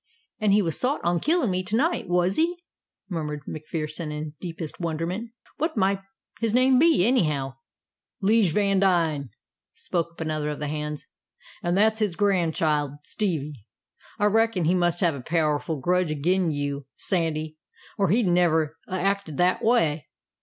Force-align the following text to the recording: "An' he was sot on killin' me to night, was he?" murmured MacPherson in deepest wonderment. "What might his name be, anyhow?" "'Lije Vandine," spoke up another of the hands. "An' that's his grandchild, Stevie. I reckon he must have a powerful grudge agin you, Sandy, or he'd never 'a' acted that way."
"An' 0.39 0.49
he 0.49 0.63
was 0.63 0.79
sot 0.79 0.99
on 1.03 1.19
killin' 1.19 1.51
me 1.51 1.61
to 1.63 1.75
night, 1.75 2.09
was 2.09 2.35
he?" 2.37 2.57
murmured 3.07 3.41
MacPherson 3.45 4.11
in 4.11 4.33
deepest 4.41 4.79
wonderment. 4.79 5.29
"What 5.57 5.77
might 5.77 6.01
his 6.39 6.55
name 6.55 6.79
be, 6.79 7.05
anyhow?" 7.05 7.57
"'Lije 8.19 8.51
Vandine," 8.51 9.29
spoke 9.75 10.13
up 10.13 10.21
another 10.21 10.49
of 10.49 10.57
the 10.57 10.69
hands. 10.69 11.05
"An' 11.61 11.75
that's 11.75 11.99
his 11.99 12.15
grandchild, 12.15 12.93
Stevie. 13.03 13.53
I 14.17 14.25
reckon 14.25 14.65
he 14.65 14.73
must 14.73 15.01
have 15.01 15.13
a 15.13 15.21
powerful 15.21 15.79
grudge 15.79 16.09
agin 16.09 16.49
you, 16.49 16.87
Sandy, 16.95 17.59
or 17.95 18.09
he'd 18.09 18.25
never 18.25 18.77
'a' 18.87 18.95
acted 18.99 19.37
that 19.37 19.63
way." 19.63 20.07